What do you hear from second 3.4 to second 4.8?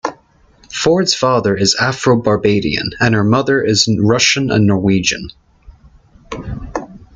is Russian and